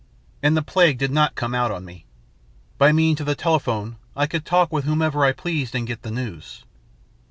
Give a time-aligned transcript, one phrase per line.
[0.41, 2.07] And the plague did not come out on me.
[2.79, 6.09] By means of the telephone I could talk with whomsoever I pleased and get the
[6.09, 6.63] news.